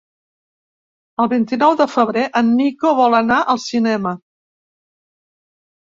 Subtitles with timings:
[1.23, 4.19] El vint-i-nou de febrer en Nico vol anar al cinema.